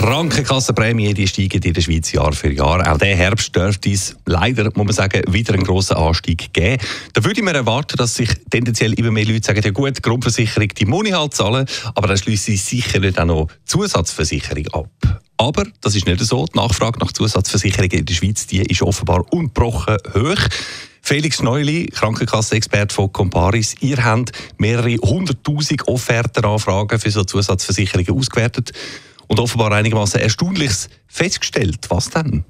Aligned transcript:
Krankenkassenprämie 0.00 1.12
die 1.12 1.28
steigen 1.28 1.60
in 1.62 1.74
der 1.74 1.82
Schweiz 1.82 2.10
Jahr 2.10 2.32
für 2.32 2.50
Jahr. 2.50 2.90
Auch 2.90 2.96
der 2.96 3.14
Herbst 3.14 3.54
dürfte 3.54 3.90
es 3.90 4.16
leider, 4.24 4.64
muss 4.74 4.86
man 4.86 4.92
sagen, 4.92 5.22
wieder 5.28 5.52
einen 5.52 5.62
grossen 5.62 5.98
Anstieg 5.98 6.54
geben. 6.54 6.82
Da 7.12 7.22
würde 7.22 7.42
mir 7.42 7.52
erwarten, 7.52 7.98
dass 7.98 8.14
sich 8.14 8.30
tendenziell 8.48 8.94
immer 8.94 9.10
mehr 9.10 9.26
Leute 9.26 9.44
sagen, 9.44 9.60
ja 9.62 9.70
gut, 9.70 9.98
die 9.98 10.00
Grundversicherung, 10.00 10.68
die 10.68 10.86
muss 10.86 11.12
halt 11.12 11.34
zahlen, 11.34 11.66
aber 11.94 12.08
dann 12.08 12.16
schließe 12.16 12.52
ich 12.52 12.64
sicher 12.64 12.98
nicht 13.00 13.20
auch 13.20 13.26
noch 13.26 13.48
Zusatzversicherung 13.66 14.68
ab. 14.68 15.20
Aber 15.36 15.66
das 15.82 15.94
ist 15.94 16.06
nicht 16.06 16.20
so. 16.20 16.46
Die 16.46 16.56
Nachfrage 16.56 16.98
nach 16.98 17.12
Zusatzversicherungen 17.12 17.98
in 17.98 18.06
der 18.06 18.14
Schweiz 18.14 18.46
die 18.46 18.62
ist 18.62 18.80
offenbar 18.80 19.30
unbrochen 19.34 19.98
hoch. 20.14 20.48
Felix 21.02 21.42
Neuli, 21.42 21.86
Krankenkassenexperte 21.86 22.94
von 22.94 23.12
Comparis, 23.12 23.74
ihr 23.80 24.02
habt 24.02 24.32
mehrere 24.56 24.96
hunderttausend 24.96 25.86
Offertenanfragen 25.88 26.98
für 26.98 27.10
so 27.10 27.24
Zusatzversicherungen 27.24 28.16
ausgewertet 28.16 28.72
und 29.30 29.38
offenbar 29.38 29.70
einigermaßen 29.70 30.20
Erstaunliches 30.20 30.90
festgestellt. 31.06 31.88
Was 31.88 32.10
denn? 32.10 32.44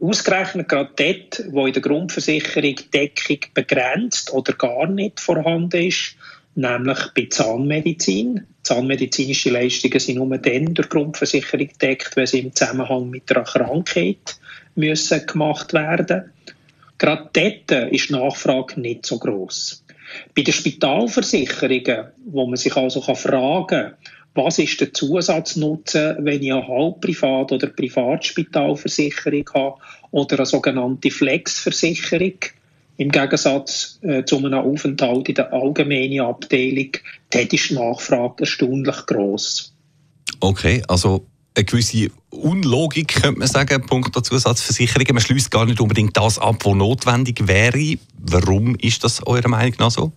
Ausgerechnet 0.00 0.68
gerade 0.68 0.90
dort, 0.96 1.44
wo 1.52 1.66
in 1.66 1.74
der 1.74 1.82
Grundversicherung 1.82 2.76
Deckung 2.94 3.38
begrenzt 3.52 4.32
oder 4.32 4.54
gar 4.54 4.86
nicht 4.86 5.20
vorhanden 5.20 5.86
ist, 5.86 6.16
nämlich 6.54 6.98
bei 7.14 7.26
Zahnmedizin. 7.28 8.46
Zahnmedizinische 8.62 9.50
Leistungen 9.50 10.00
sind 10.00 10.16
nur 10.16 10.38
dann 10.38 10.72
durch 10.72 10.88
Grundversicherung 10.88 11.68
gedeckt, 11.68 12.16
wenn 12.16 12.26
sie 12.26 12.40
im 12.40 12.54
Zusammenhang 12.54 13.10
mit 13.10 13.30
einer 13.30 13.44
Krankheit 13.44 14.38
müssen 14.76 15.26
gemacht 15.26 15.74
werden 15.74 16.32
Gerade 16.96 17.30
dort 17.32 17.92
ist 17.92 18.08
die 18.08 18.12
Nachfrage 18.12 18.80
nicht 18.80 19.06
so 19.06 19.18
groß. 19.18 19.84
Bei 20.34 20.42
den 20.42 20.52
Spitalversicherungen, 20.54 22.06
wo 22.26 22.46
man 22.46 22.56
sich 22.56 22.76
also 22.76 23.00
fragen 23.02 23.66
kann, 23.66 23.94
was 24.38 24.58
ist 24.58 24.80
der 24.80 24.94
Zusatznutzen, 24.94 26.16
wenn 26.20 26.42
ich 26.42 26.52
eine 26.52 26.66
Halbprivat- 26.66 27.52
oder 27.52 27.66
Privatspitalversicherung 27.66 29.50
habe 29.52 29.76
oder 30.12 30.36
eine 30.36 30.46
sogenannte 30.46 31.10
Flexversicherung. 31.10 32.38
Im 32.96 33.10
Gegensatz 33.10 33.98
äh, 34.02 34.24
zu 34.24 34.38
einem 34.38 34.54
Aufenthalt 34.54 35.28
in 35.28 35.34
der 35.34 35.52
allgemeinen 35.52 36.20
Abteilung, 36.20 36.92
dort 37.30 37.52
ist 37.52 37.70
die 37.70 37.74
Nachfrage 37.74 38.40
erstaunlich 38.40 39.06
gross. 39.06 39.72
Okay, 40.40 40.82
also 40.88 41.26
eine 41.54 41.64
gewisse 41.64 42.10
Unlogik, 42.30 43.20
könnte 43.22 43.40
man 43.40 43.48
sagen, 43.48 43.84
Punkt 43.86 44.14
der 44.14 44.22
Zusatzversicherungen. 44.22 45.14
Man 45.14 45.22
schließt 45.22 45.50
gar 45.50 45.66
nicht 45.66 45.80
unbedingt 45.80 46.16
das 46.16 46.38
ab, 46.38 46.64
was 46.64 46.74
notwendig 46.74 47.46
wäre. 47.46 47.98
Warum 48.18 48.76
ist 48.76 49.04
das 49.04 49.26
eurer 49.26 49.48
Meinung 49.48 49.74
nach 49.78 49.90
so? 49.90 50.12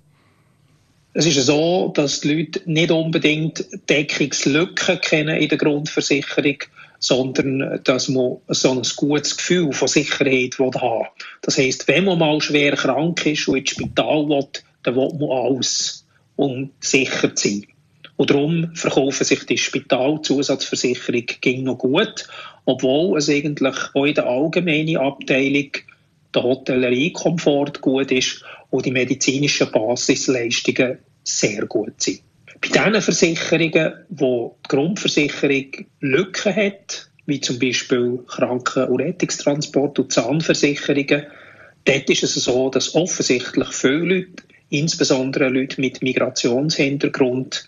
Es 1.14 1.26
ist 1.26 1.45
so, 1.45 1.92
dass 1.94 2.22
die 2.22 2.34
Leute 2.34 2.62
nicht 2.66 2.90
unbedingt 2.90 3.66
Deckungslücken 3.90 5.02
kennen 5.02 5.36
in 5.36 5.50
der 5.50 5.58
Grundversicherung, 5.58 6.58
sondern 7.00 7.81
dass 7.84 8.08
man 8.08 8.38
so 8.48 8.72
ein 8.72 8.84
gutes 8.95 9.36
Gefühl 9.36 9.73
von 9.73 9.90
Sicherheit 9.90 10.58
haben 10.58 11.08
Das 11.42 11.58
heisst, 11.58 11.88
wenn 11.90 12.06
man 12.06 12.20
mal 12.20 12.40
schwer 12.40 12.78
krank 12.78 13.26
ist 13.26 13.48
und 13.50 13.58
ins 13.58 13.72
Spital 13.72 14.30
will, 14.30 14.48
dann 14.84 14.95
will 14.95 15.14
man 15.20 15.30
alles, 15.31 16.06
um 16.38 16.70
sicher 16.80 17.36
zu 17.36 17.50
sein. 17.50 17.68
Und 18.16 18.30
darum 18.30 18.73
verkaufen 18.75 19.25
sich 19.25 19.46
die 19.46 19.58
Spitalzusatzversicherung 19.58 21.25
ging 21.42 21.64
noch 21.64 21.80
gut, 21.80 22.28
obwohl 22.66 23.18
es 23.18 23.30
eigentlich 23.30 23.75
auch 23.96 24.06
in 24.06 24.14
der 24.14 24.28
allgemeinen 24.28 24.98
Abteilung 24.98 25.72
der 26.34 26.44
Hotelleriekomfort 26.44 27.81
gut 27.81 28.12
ist 28.12 28.44
und 28.69 28.86
die 28.86 28.92
medizinischen 28.92 29.72
Basisleistungen 29.72 31.00
sehr 31.24 31.66
gut 31.66 32.02
sind. 32.02 32.22
Bei 32.62 32.68
diesen 32.68 33.02
Versicherungen, 33.02 33.94
wo 34.09 34.58
die 34.66 34.69
Grundversicherung 34.69 35.86
Lücken 36.00 36.56
hat, 36.56 37.09
wie 37.25 37.42
zum 37.42 37.59
Beispiel 37.59 38.19
Kranken- 38.28 38.88
und 38.88 39.02
Rettungstransport 39.02 40.00
und 40.00 40.12
Zahnversicherungen, 40.12 41.25
dort 41.86 42.09
ist 42.09 42.24
es 42.24 42.36
so, 42.36 42.69
dass 42.69 42.94
offensichtlich 42.96 43.69
viele 43.69 43.98
Leute, 43.98 44.44
insbesondere 44.69 45.50
Leute 45.50 45.81
mit 45.81 46.02
Migrationshintergrund, 46.02 47.68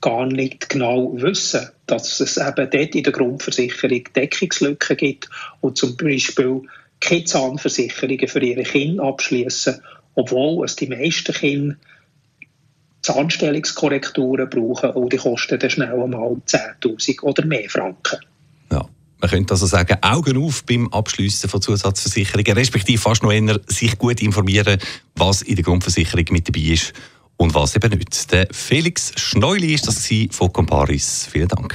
gar 0.00 0.26
nicht 0.26 0.68
genau 0.68 1.14
wissen, 1.16 1.70
dass 1.86 2.20
es 2.20 2.36
eben 2.36 2.68
dort 2.70 2.94
in 2.94 3.02
der 3.02 3.12
Grundversicherung 3.12 4.04
Deckungslücken 4.14 4.96
gibt 4.98 5.30
und 5.62 5.78
zum 5.78 5.96
Beispiel 5.96 6.62
keine 7.00 7.24
Zahnversicherungen 7.24 8.28
für 8.28 8.40
ihre 8.40 8.62
Kinder 8.62 9.04
abschließen, 9.04 9.80
obwohl 10.14 10.64
es 10.64 10.76
die 10.76 10.86
meisten 10.86 11.34
Kinder 11.34 11.76
Zahnstellungskorrekturen 13.04 14.48
brauchen 14.48 14.90
und 14.92 15.12
die 15.12 15.18
kosten 15.18 15.58
dann 15.58 15.70
schnell 15.70 15.92
einmal 15.92 16.36
10'000 16.46 17.22
oder 17.22 17.44
mehr 17.44 17.68
Franken. 17.68 18.18
Ja. 18.72 18.88
Man 19.20 19.30
könnte 19.30 19.54
also 19.54 19.66
sagen, 19.66 19.98
Augen 20.00 20.42
auf 20.42 20.64
beim 20.64 20.88
Abschliessen 20.88 21.50
von 21.50 21.60
Zusatzversicherungen, 21.60 22.56
respektive 22.56 22.98
fast 22.98 23.22
noch 23.22 23.32
eher 23.32 23.60
sich 23.66 23.98
gut 23.98 24.22
informieren, 24.22 24.78
was 25.16 25.42
in 25.42 25.56
der 25.56 25.64
Grundversicherung 25.64 26.24
mit 26.30 26.48
dabei 26.48 26.72
ist 26.72 26.94
und 27.36 27.54
was 27.54 27.76
eben 27.76 27.90
nicht. 27.90 28.32
Der 28.32 28.48
Felix 28.50 29.12
Schneuli 29.16 29.74
ist 29.74 29.86
das 29.86 30.08
von 30.30 30.52
Comparis. 30.52 31.28
Vielen 31.30 31.48
Dank. 31.48 31.74